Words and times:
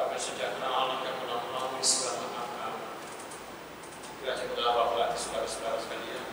damai 0.00 0.16
sejahtera 0.16 0.64
Allah 0.64 0.96
yang 1.04 1.16
segala 4.32 4.64
saudara-saudara 5.12 5.76
sekalian. 5.76 6.24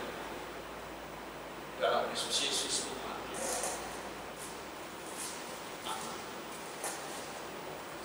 Dalam 1.76 2.08
Yesus 2.08 2.48
Yesus 2.48 2.88
Tuhan. 2.88 3.18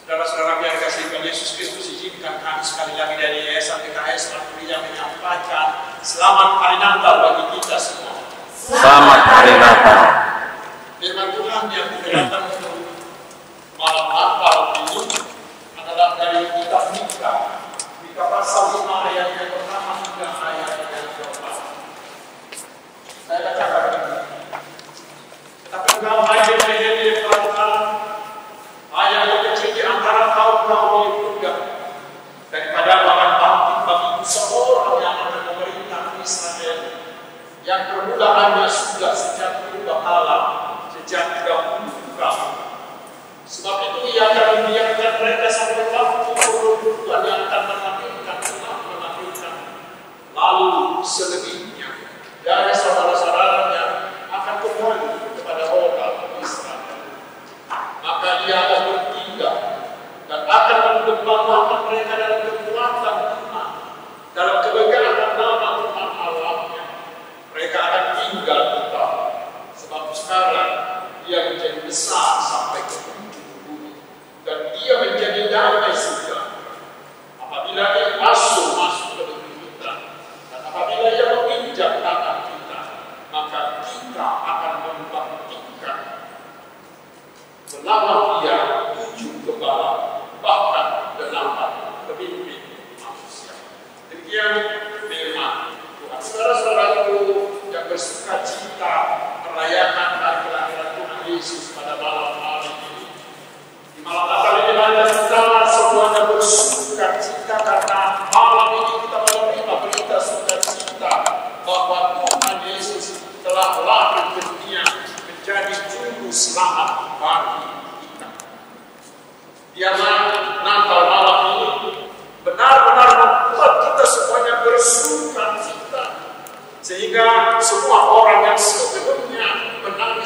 Saudara-saudara 0.04 0.60
yang 0.68 0.80
kasih 0.84 1.04
Yesus 1.24 1.56
Kristus 1.56 1.96
izinkan 1.96 2.44
kami 2.44 2.64
sekali 2.68 3.00
lagi 3.00 3.16
dari 3.16 3.48
Yayasan 3.48 3.88
PKS 3.88 4.36
menyampaikan 4.60 5.96
selamat 6.04 6.50
hari 6.60 6.78
Natal 6.84 7.16
bagi 7.24 7.44
kita 7.56 7.80
semua. 7.80 8.20
Selamat 8.52 9.22
hari 9.32 9.56
Natal. 9.56 10.13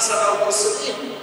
passa 0.07 0.25
ao 0.25 0.38
possuir. 0.45 1.16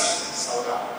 assim, 0.00 0.32
salgado. 0.34 0.98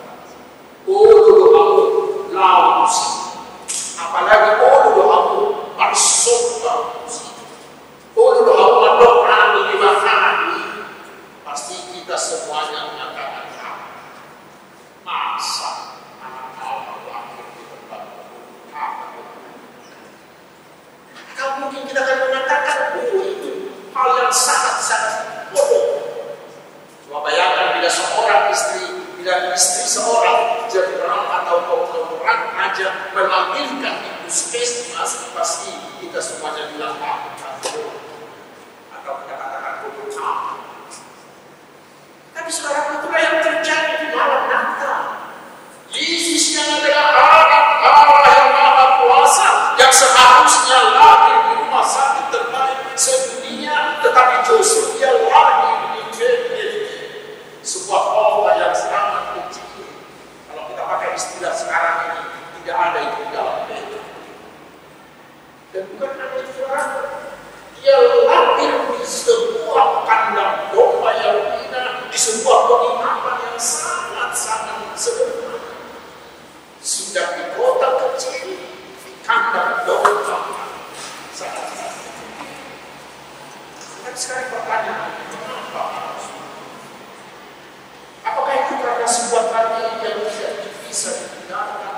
mengatakan 91.60 91.96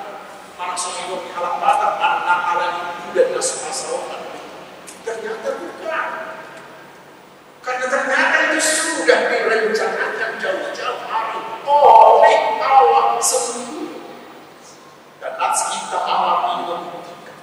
para 0.59 0.75
sahabat 0.75 1.23
halak 1.35 1.55
bata 1.63 1.89
anak 1.99 2.41
ala 2.55 2.67
itu 2.99 3.09
dan 3.15 3.27
nasib 3.35 3.59
masyarakat 3.67 4.21
ternyata 5.03 5.49
bukan. 5.59 6.09
Karena 7.63 7.87
ternyata 7.87 8.37
itu 8.51 8.59
sudah 8.59 9.19
direncanakan 9.31 10.31
jauh-jauh 10.43 11.03
hari. 11.07 11.39
Oleh 11.63 12.39
Allah 12.59 13.23
sendiri. 13.23 14.03
Dan 15.23 15.39
atas 15.39 15.71
kita 15.71 15.99
alami 16.03 16.67
membuktikan 16.67 17.39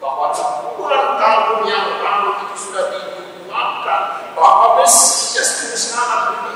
bahwa 0.00 0.32
sepuluhan 0.32 1.20
tahun 1.20 1.58
yang 1.68 1.88
lalu 2.00 2.30
itu 2.48 2.56
sudah 2.56 2.84
dibuatkan. 2.88 4.02
Bahwa 4.32 4.80
Mesias 4.80 5.68
itu 5.68 5.76
sangat 5.76 6.49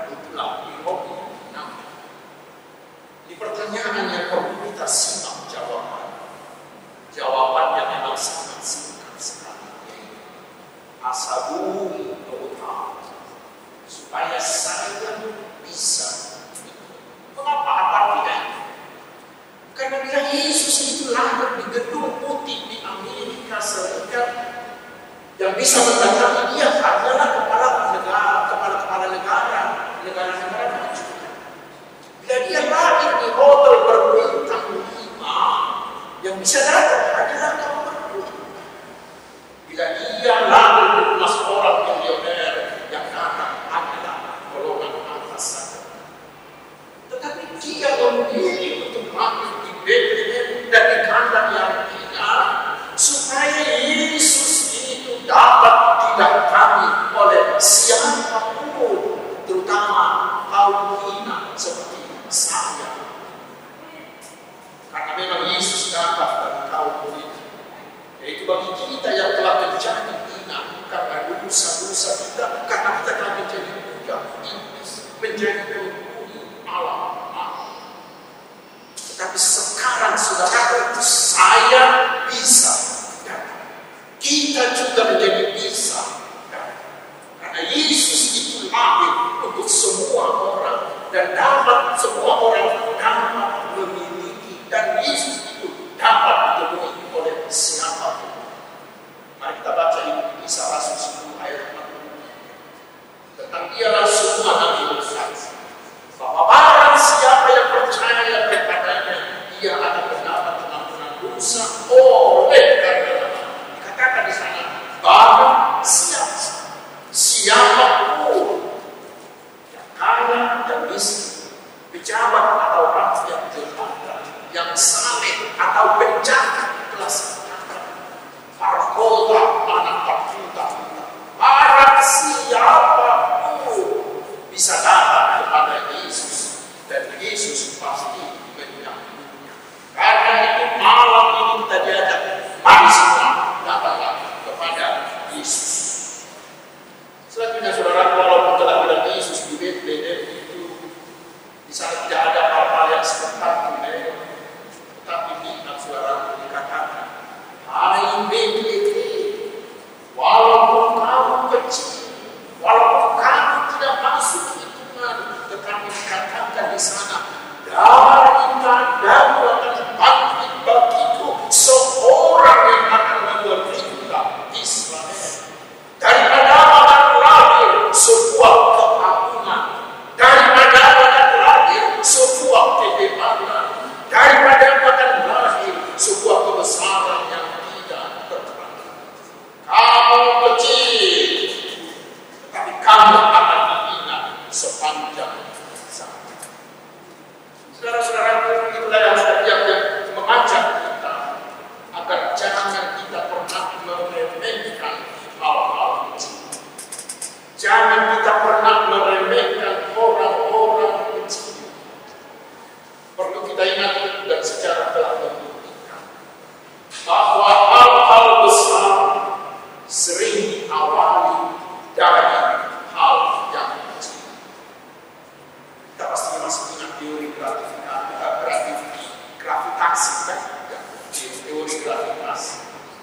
Nah, 0.00 0.08
Di 0.08 0.16
itulah 0.16 0.64
ironi 0.64 1.12
namanya. 1.52 1.92
Di 3.28 3.36
pertanyaannya 3.36 4.32
komunitas 4.32 4.92
simak 4.96 5.44
jawaban. 5.52 5.99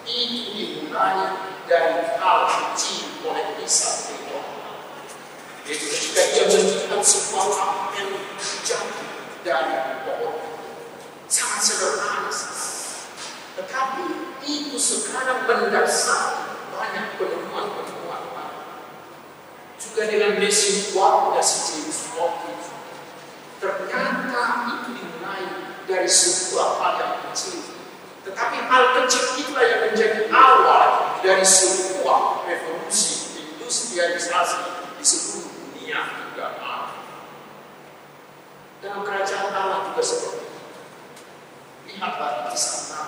Itu 0.07 0.43
dimulai 0.55 1.19
dari 1.67 2.03
hal 2.19 2.39
miungano 2.47 2.47
oleh 2.47 2.75
chini 2.75 3.23
wanapisa 3.23 4.11
itu 4.15 4.39
ketika 5.67 5.95
katika 5.99 6.21
jambo 6.31 7.03
semua 7.03 7.43
apa 7.51 7.91
yang 7.99 8.11
terjadi 8.39 9.03
dari 9.43 9.75
pohon 10.07 10.35
sangat 11.27 11.59
sederhana. 11.59 12.31
Tetapi 13.59 14.03
itu 14.47 14.77
sekarang 14.79 15.43
mendasar 15.43 16.55
banyak 16.71 17.19
penemuan-penemuan 17.19 18.23
juga 19.75 20.01
dengan 20.07 20.39
mesin 20.39 20.95
kuat 20.95 21.35
dan 21.35 21.43
sejenis 21.43 22.15
waktu 22.15 22.51
ternyata 23.57 24.43
itu 24.69 24.89
dimulai 24.93 25.45
dari 25.89 26.09
sebuah 26.09 26.69
hal 26.77 26.93
yang 27.01 27.13
kecil. 27.27 27.76
Tetapi 28.27 28.57
hal 28.67 28.83
kecil 28.99 29.39
itulah 29.39 29.63
yang 29.63 29.81
menjadi 29.87 30.27
awal 30.27 31.15
dari 31.23 31.47
semua 31.47 32.43
revolusi 32.43 33.39
industrialisasi 33.55 34.59
di 34.99 35.05
seluruh 35.07 35.47
dunia 35.47 36.03
juga 36.11 36.59
Allah. 36.59 37.07
Dalam 38.83 39.07
kerajaan 39.07 39.47
Allah 39.55 39.79
juga 39.87 40.03
seperti 40.03 40.43
itu. 40.43 40.59
Lihatlah 41.87 42.51
di 42.51 42.59
sana. 42.59 43.01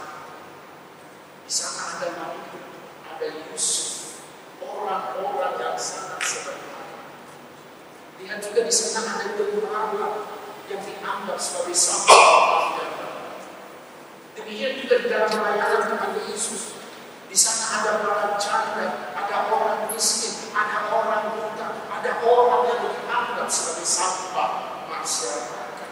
Di 1.43 1.51
sana 1.51 1.81
ada 1.99 2.07
Maria, 2.15 2.63
ada 3.11 3.27
Yusuf, 3.51 4.23
orang-orang 4.63 5.59
yang 5.59 5.75
sangat 5.75 6.23
sederhana. 6.23 6.95
Lihat 8.23 8.39
juga 8.39 8.63
di 8.63 8.71
sana 8.71 9.19
ada 9.19 9.35
gembala 9.35 10.07
yang 10.71 10.79
dianggap 10.79 11.35
sebagai 11.35 11.75
sampah 11.75 12.88
Demikian 14.39 14.79
juga 14.79 14.95
di 15.03 15.07
dalam 15.11 15.29
pelayanan 15.35 15.83
kepada 15.91 16.19
Yesus. 16.31 16.79
Di 17.27 17.35
sana 17.35 17.83
ada 17.83 17.91
orang 18.07 18.39
janda, 18.39 19.11
ada 19.11 19.35
orang 19.51 19.91
miskin, 19.91 20.47
ada 20.55 20.87
orang 20.95 21.35
buta, 21.35 21.67
ada 21.91 22.11
orang 22.23 22.61
yang 22.71 22.79
dianggap 22.87 23.47
sebagai 23.51 23.83
sampah 23.83 24.51
masyarakat. 24.87 25.91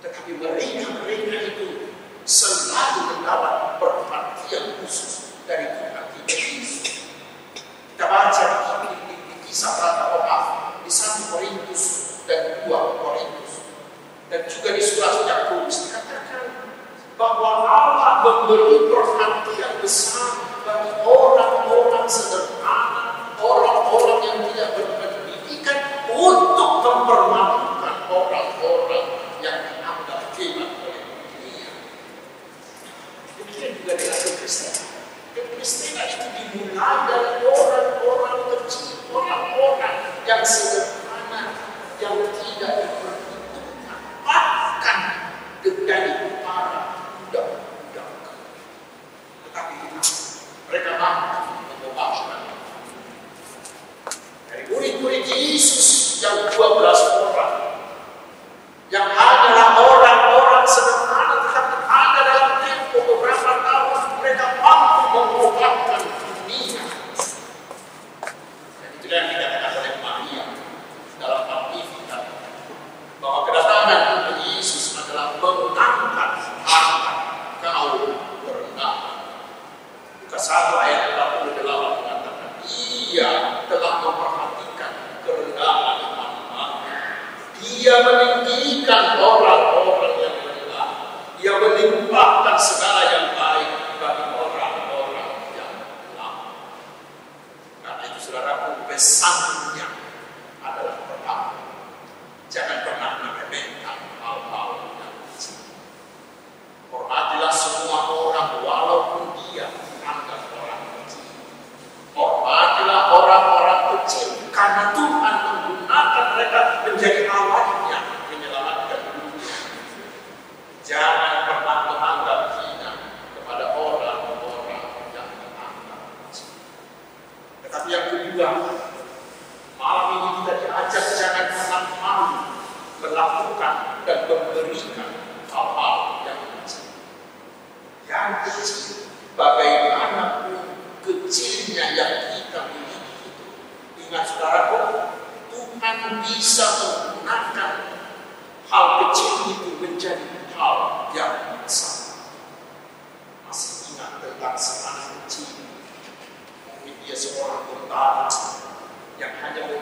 Tetapi 0.00 0.30
mereka-mereka 0.40 1.36
itu 1.52 1.92
selalu 2.24 3.00
mendapat 3.12 3.76
perhatian 3.76 4.80
khusus 4.80 5.36
dari 5.44 5.68
Tuhan 5.68 6.04
kita 6.16 6.32
Yesus. 6.32 7.12
Kita 7.92 8.04
baca 8.08 8.44
di, 8.88 8.90
di, 9.04 9.14
di 9.20 9.34
kisah 9.44 9.72
Rata 9.84 10.04
Omaf, 10.16 10.44
di 10.80 10.90
1 10.90 11.28
Korintus 11.28 11.84
dan 12.24 12.64
dua 12.64 12.96
Korintus 12.98 13.46
dan 14.26 14.42
juga 14.50 14.74
di 14.74 14.82
surat 14.82 15.22
Yakobus 15.22 15.55
bahwa 17.16 17.64
Allah 17.64 18.12
memberi 18.20 18.92
perhatian 18.92 19.72
besar 19.80 20.36
bagi 20.68 20.92
orang-orang 21.08 22.04
sederhana 22.04 22.55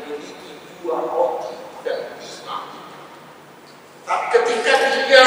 memiliki 0.05 0.61
dua 0.85 1.01
roti 1.09 1.57
dan 1.81 2.13
pisma. 2.21 2.69
Tapi 4.05 4.25
ketika 4.37 4.73
dia 5.09 5.25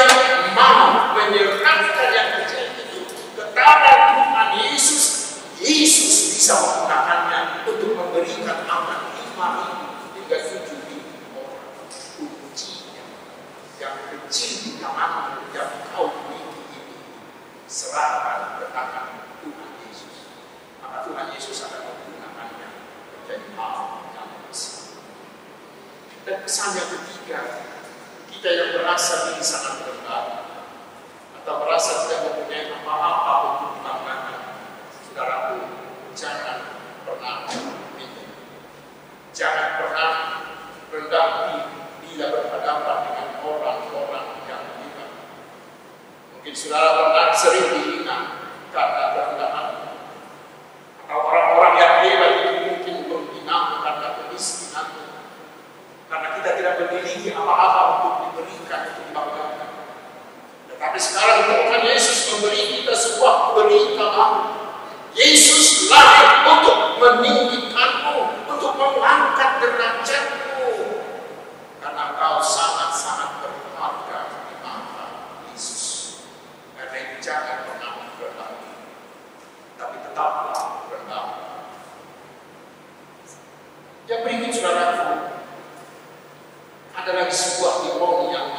mau 0.54 1.18
menyerahkan 1.18 2.10
yang 2.14 2.28
kecil 2.42 2.62
itu 2.78 3.00
kepada 3.34 3.90
Tuhan 4.14 4.48
Yesus, 4.62 5.04
Yesus 5.58 6.38
bisa 6.38 6.54
pesanda 26.48 26.80
ketiga, 26.80 27.60
kita 28.32 28.48
yang 28.48 28.80
merasa 28.80 29.28
diri 29.28 29.44
sangat 29.44 29.84
rendah, 29.84 30.48
atau 31.36 31.54
merasa 31.60 32.08
tidak 32.08 32.24
mempunyai 32.24 32.72
apa-apa 32.72 33.32
untuk 33.52 33.70
kebanggaan, 33.76 34.56
saudaraku, 34.96 35.60
jangan 36.16 36.88
pernah 37.04 37.44
begitu. 37.52 38.32
Jangan 39.36 39.67
sebuah 87.38 87.74
teori 87.86 88.26
yang 88.34 88.50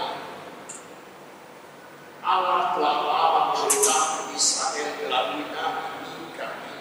Allah 2.24 2.78
telah 2.78 2.94
melawan 3.04 3.46
cerita 3.60 3.96
Israel 4.32 4.90
melalui 5.04 5.44
Nabi 5.52 6.32
kami 6.40 6.72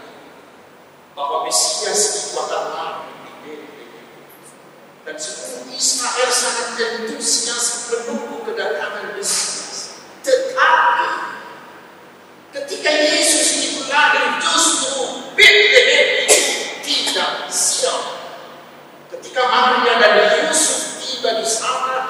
bahwa 1.18 1.48
Mesias 1.50 2.02
di 2.14 2.38
adalah 2.38 3.10
dan 5.08 5.16
sebelum 5.16 5.72
Israel 5.72 6.28
sangat 6.28 6.76
antusias 6.76 7.88
menunggu 7.88 8.44
kedatangan 8.44 9.16
Mesias. 9.16 10.04
Tetapi 10.20 11.08
ketika 12.52 12.90
Yesus 12.92 13.48
itu 13.64 13.80
lahir 13.88 14.36
justru 14.36 15.32
Bethlehem 15.32 16.28
tidak 16.84 17.48
siap. 17.48 18.20
Ketika 19.08 19.48
Maria 19.48 19.96
dan 19.96 20.27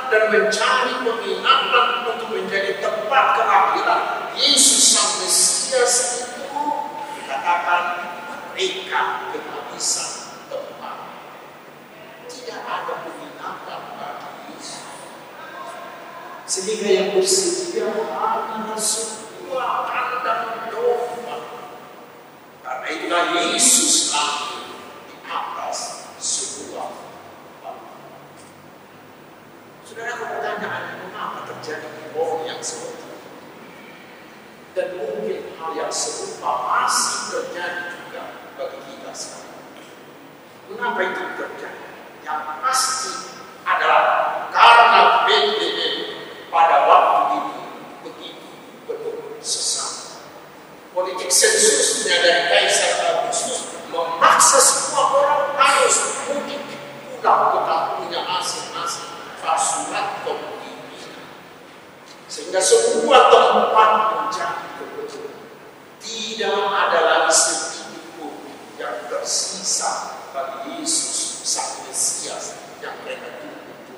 dan 0.08 0.22
mencari 0.32 0.94
penginapan 1.04 1.86
untuk 2.08 2.28
menjadi 2.32 2.80
tempat 2.80 3.24
kelahiran 3.36 4.02
Yesus 4.38 4.96
sang 4.96 5.12
Mesias 5.20 5.94
itu 6.24 6.62
dikatakan 7.20 7.82
mereka 8.54 9.30
kehabisan 9.30 10.10
tempat. 10.48 10.96
Tidak 12.26 12.60
ada 12.62 12.94
penginapan 13.06 13.80
bagi 13.98 14.54
Yesus. 14.56 14.82
Sehingga 16.48 16.88
yang 16.88 17.08
bersedia 17.12 17.86
hanya 17.92 18.74
sebuah 18.74 19.72
kandang 19.86 20.72
domba. 20.72 21.36
Karena 22.64 22.86
itulah 22.88 23.24
Yesus 23.36 24.14
lahir 24.14 24.64
di 25.06 25.16
atas 25.28 25.78
sebuah 26.18 26.88
batu. 27.62 27.98
Saudara 29.86 30.14
pertanyaan 30.18 31.06
mengapa 31.06 31.46
terjadi 31.48 32.12
bohong 32.12 32.44
yang 32.44 32.60
seperti 32.60 33.08
itu? 33.08 33.18
Dan 34.76 34.88
mungkin 35.00 35.57
hal 35.68 35.76
yang 35.76 35.92
serupa 35.92 36.64
masih 36.64 37.28
terjadi 37.28 37.92
juga 37.92 38.24
bagi 38.56 38.80
kita 38.88 39.12
sekarang. 39.12 39.60
Mengapa 40.72 41.00
itu 41.04 41.22
terjadi? 41.36 41.84
Yang 42.24 42.40
pasti 42.64 43.12
adalah 43.68 44.02
karena 44.48 45.28
Bethlehem 45.28 46.24
pada 46.48 46.88
waktu 46.88 47.20
ini 47.36 47.60
begitu 48.00 48.48
penuh 48.88 49.36
sesat. 49.44 50.24
Politik 50.96 51.28
sensusnya 51.28 52.16
dari 52.24 52.42
Kaisar 52.48 52.92
Agustus 53.28 53.68
memaksa 53.92 54.56
semua 54.56 55.04
orang 55.20 55.52
harus 55.52 55.96
mudik 56.32 56.64
pulang 57.12 57.52
ke 57.52 57.60
kampungnya 57.68 58.20
masing-masing 58.24 59.08
pasukan 59.44 60.24
pemimpinan. 60.24 61.28
Sehingga 62.24 62.56
semua 62.56 63.28
tempat 63.28 63.90
menjadi 64.16 64.64
kebetulan. 64.80 65.27
Tidak 66.08 66.64
ada 66.72 67.00
lagi 67.04 67.36
sedikit 67.36 68.00
pun 68.16 68.32
yang 68.80 68.96
tersisa 69.12 70.16
bagi 70.32 70.80
Yesus 70.80 71.44
sang 71.44 71.84
Mesias 71.84 72.56
yang 72.80 72.96
mereka 73.04 73.28
tunggu-tunggu. 73.36 73.92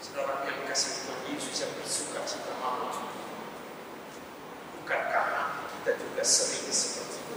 Saudara 0.00 0.48
yang 0.48 0.64
kasih 0.64 1.04
Tuhan 1.04 1.20
Yesus 1.28 1.54
yang 1.60 1.72
bersuka 1.76 2.24
cita 2.24 2.56
malam 2.56 2.88
Bukankah 4.80 5.60
kita 5.76 5.92
juga 6.00 6.24
sering 6.24 6.72
seperti 6.72 7.20
itu? 7.20 7.36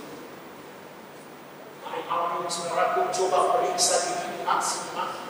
Mari 1.84 2.02
malam 2.08 2.40
ini 2.40 2.48
saudaraku 2.48 3.12
coba 3.12 3.60
periksa 3.60 4.00
diri 4.08 4.48
masing-masing. 4.48 5.28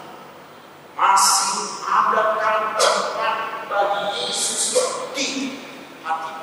Masih 0.94 1.58
adakah 1.90 2.78
tempat 2.78 3.36
bagi 3.66 4.30
Yesus 4.30 4.78
di 5.18 5.58
hati? 6.06 6.40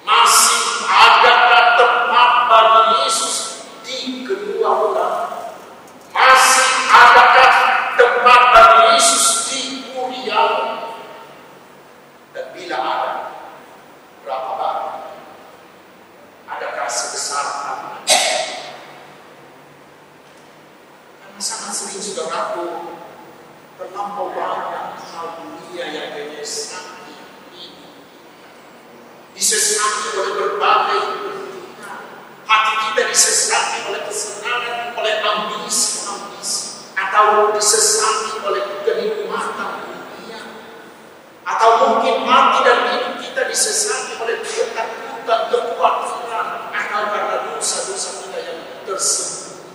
Masih 0.00 0.88
adakah 0.88 1.64
tempat 1.76 2.30
bagi 2.48 3.04
Yesus 3.04 3.36
di 3.84 4.24
keluarga? 4.24 5.28
Masih 6.10 6.70
adakah 6.88 7.52
tempat 8.00 8.40
bagi 8.56 8.84
Yesus 8.96 9.26
di 9.52 9.60
kuliah? 9.92 10.82
Dan 12.32 12.49
bila 12.60 12.76
ada, 12.76 13.12
berapa 14.20 14.50
banyak? 14.60 14.96
Adakah 16.44 16.88
sebesar 16.92 17.40
apa? 17.40 18.04
Karena 21.24 21.40
sangat 21.40 21.72
sering 21.72 22.04
saudaraku 22.04 23.00
terlampau 23.80 24.36
banyak 24.36 25.00
hal 25.08 25.40
dunia 25.40 25.84
yang 25.88 26.08
menyesati 26.12 27.16
hidup 27.56 27.96
disesati 29.32 30.20
oleh 30.20 30.32
berbagai. 30.36 31.04
Hati 32.44 32.72
kita 32.92 33.02
disesati 33.08 33.88
oleh 33.88 34.04
kesenangan, 34.04 34.98
oleh 34.98 35.14
ambisi-ambisi, 35.22 36.92
atau 36.98 37.54
disesati 37.54 38.42
oleh 38.42 38.82
kenikmatan 38.82 39.86
dunia, 39.86 40.42
atau 41.60 41.92
mungkin 41.92 42.24
mati 42.24 42.64
dan 42.64 42.78
hidup 42.88 43.20
kita 43.20 43.44
disesati 43.44 44.16
oleh 44.16 44.40
ketakutan, 44.40 45.40
kekhawatiran, 45.52 46.72
atau 46.72 47.02
karena 47.12 47.36
dosa-dosa 47.52 48.24
kita 48.24 48.38
yang 48.40 48.60
tersembunyi. 48.88 49.68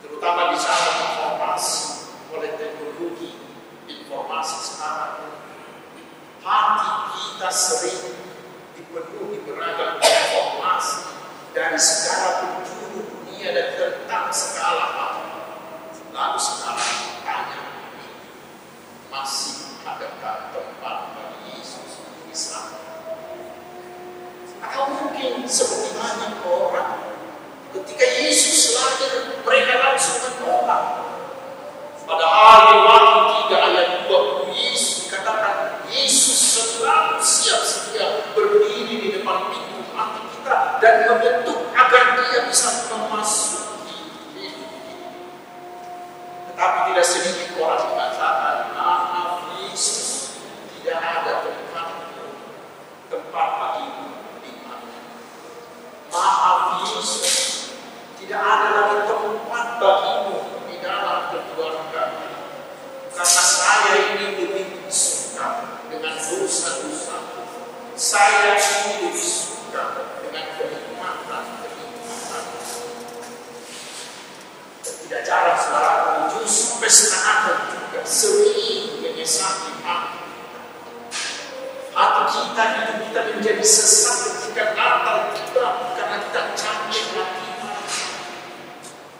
Terutama 0.00 0.56
di 0.56 0.56
saat 0.56 0.88
informasi 1.04 2.08
oleh 2.32 2.56
teknologi 2.56 3.36
informasi 4.08 4.56
sekarang. 4.72 5.36
Hati 6.40 6.88
kita 7.12 7.50
sering 7.52 8.02
dipenuhi 8.72 9.44
beragam 9.44 10.00
informasi 10.00 11.12
dari 11.52 11.76
segala 11.76 12.40
penjuru 12.40 13.04
dunia 13.04 13.52
dan 13.52 13.68
tentang 13.76 14.32
segala 14.32 14.86
hal. 14.96 15.14
Lalu 16.08 16.40
sekarang 16.40 16.94
tanya, 17.20 17.60
masih 19.12 19.76
adakah 19.84 20.50
tempat 20.56 20.96
bagi 21.14 21.60
Yesus 21.60 22.00
di 22.26 22.34
sana? 22.34 22.80
Atau 24.64 24.84
mungkin 24.88 25.44
seperti 25.46 25.94
banyak 25.94 26.42
orang 26.42 26.92
ketika 27.98 28.22
Yesus 28.22 28.78
lahir 28.78 29.42
mereka 29.42 29.74
langsung 29.82 30.22
menolak 30.38 31.02
Padahal 32.06 32.58
di 32.72 32.76
waktu 32.86 33.20
3 33.52 33.66
ayat 33.68 33.88
20 34.06 34.54
Yesus 34.54 35.10
dikatakan 35.10 35.82
Yesus 35.90 36.38
selalu 36.78 37.20
siap 37.20 37.60
sedia 37.66 38.22
berdiri 38.32 38.86
di 38.86 39.08
depan 39.18 39.50
pintu 39.52 39.82
hati 39.92 40.22
kita 40.30 40.78
dan 40.80 40.94
membentuk 41.10 41.68
agar 41.74 42.16
dia 42.16 42.48
bisa 42.48 42.88
memasuki 42.88 44.08
hidup 44.40 44.72
kita. 44.72 45.08
Tetapi 46.54 46.78
tidak 46.94 47.04
sedikit 47.04 47.48
orang 47.60 47.82
mengatakan 47.92 48.56
maaf 48.72 49.32
Yesus 49.60 50.38
tidak 50.80 50.96
ada 51.02 51.44
tempat 51.44 51.88
tempat 53.12 53.48
bagimu 53.60 54.06
di 54.40 54.52
mana. 54.64 54.96
Maaf 56.08 56.80
Yesus 56.80 57.28
tidak 58.28 58.44
ada 58.44 58.68
lagi 58.76 59.08
tempat 59.08 59.80
bagimu 59.80 60.36
di 60.68 60.76
dalam 60.84 61.32
keluarga. 61.32 62.12
Karena 63.08 63.24
saya 63.24 63.96
ini 64.12 64.36
lebih 64.36 64.84
suka 64.92 65.80
dengan 65.88 66.12
dosa-dosa. 66.20 67.16
Saya 67.96 68.60
ini 68.60 69.08
lebih 69.08 69.16
suka 69.16 70.12
dengan 70.20 70.44
kenikmatan-kenikmatan. 70.60 72.44
Dan 74.84 74.94
tidak 75.08 75.22
jarang 75.24 75.56
saudara 75.56 76.28
justru 76.28 76.84
pesta 76.84 77.16
Natal 77.24 77.56
juga 77.72 78.04
menyesati 79.28 79.70
hati. 79.84 80.20
Hati 81.92 82.22
kita, 82.32 82.64
hidup 82.64 82.96
kita 83.04 83.20
menjadi 83.36 83.60
sesat 83.60 84.16
ketika 84.24 84.72
Natal 84.72 85.36
kita 85.36 85.64
karena 86.00 86.16
kita 86.24 86.40
capek 86.56 87.04
hati 87.12 87.44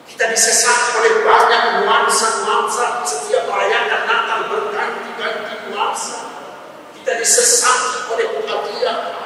kita 0.08 0.24
disesat 0.34 0.98
oleh 0.98 1.22
banyak 1.22 1.84
nuansa-nuansa 1.84 3.04
setiap 3.04 3.52
merayakan 3.52 4.02
Natal 4.08 4.40
berganti-ganti 4.48 5.68
nuansa. 5.68 6.24
Kita 6.96 7.12
disesati 7.20 8.08
oleh 8.08 8.26
hadiah-hadiah 8.48 9.17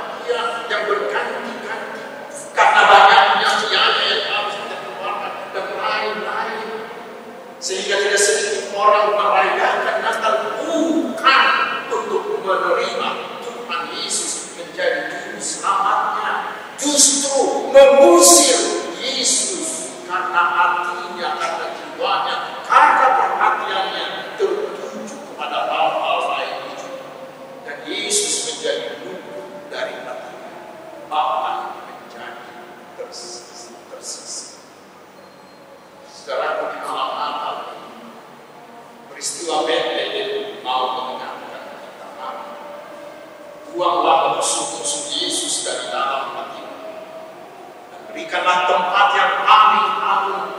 Karena 48.30 48.64
tempat 48.68 49.06
yang 49.18 49.32
paling 49.44 49.88
agung, 49.98 50.50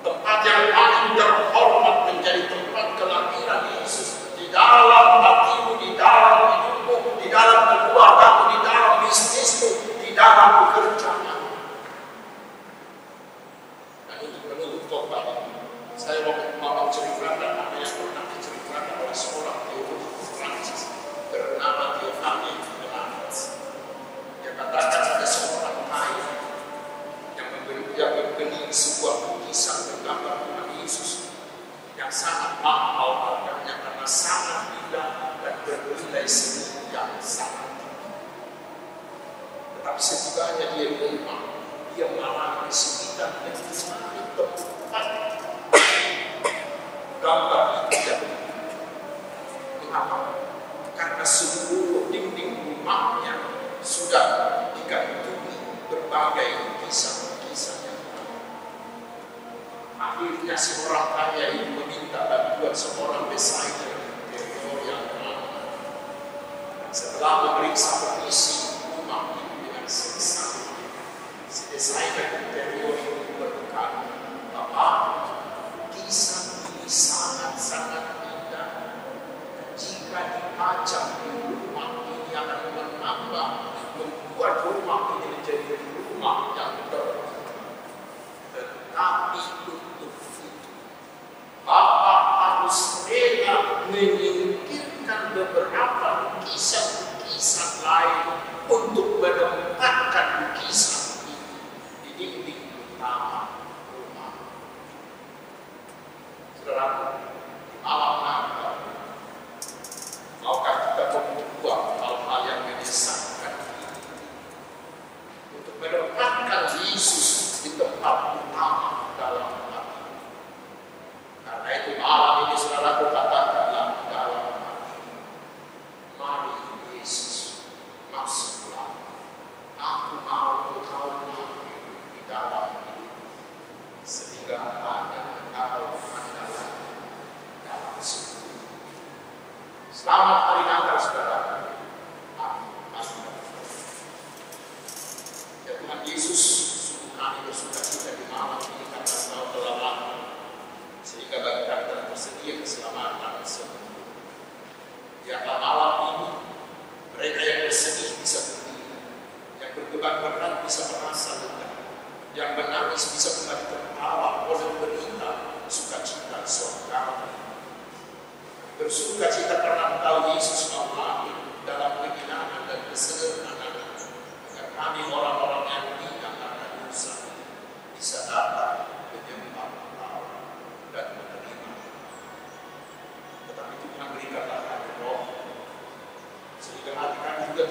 tempat 0.00 0.38
yang 0.46 0.64
paling 0.72 1.06
terhormat 1.18 1.96
menjadi 2.08 2.42
tempat 2.50 2.86
kelahiran 2.96 3.62
Yesus 3.78 4.30
di 4.38 4.48
dalam 4.48 5.20
hatimu, 5.20 5.76
di 5.78 5.94
dalam 5.98 6.38
hidupmu, 6.56 7.20
di 7.20 7.28
dalam 7.28 7.60
keluargamu, 7.68 8.42
di 8.54 8.58
dalam 8.64 8.94
bisnismu, 9.06 9.70
di 10.02 10.10
dalam 10.16 10.48
bekerja. 10.66 11.09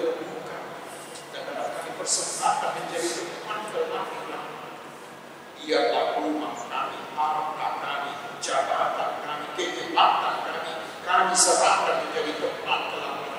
terbuka 0.00 0.56
dan 1.36 1.42
hendak 1.52 1.68
kami 1.76 1.90
persembahkan 2.00 2.70
menjadi 2.80 3.08
teman 3.12 3.60
kami 3.68 4.16
Ialah 5.60 6.16
rumah 6.16 6.56
kami, 6.56 6.98
harta 7.12 7.68
kami, 7.84 8.12
jabatan 8.40 9.12
kami, 9.20 9.46
kehebatan 9.54 10.36
kami, 10.40 10.72
kami 11.04 11.32
serahkan 11.36 12.08
menjadi 12.08 12.32
tempat 12.40 12.80
kelamin. 12.96 13.32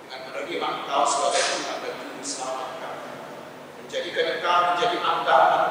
Dengan 0.00 0.20
menerima 0.32 0.66
Engkau 0.80 1.02
sebagai 1.04 1.42
Tuhan 1.44 1.76
dan 1.84 1.94
Juru 2.00 2.24
Selamat 2.24 2.70
kami, 2.80 3.10
menjadikan 3.84 4.26
Engkau 4.40 4.58
menjadi 4.72 4.96
andalan 5.04 5.65